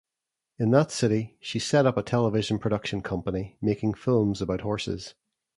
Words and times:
In 0.57 0.71
that 0.71 0.89
city, 0.89 1.37
she 1.39 1.59
set 1.59 1.85
up 1.85 1.95
a 1.95 2.01
television 2.01 2.57
production 2.57 3.01
company, 3.01 3.59
making 3.61 3.93
films 3.93 4.41
about 4.41 4.61
horses. 4.61 5.13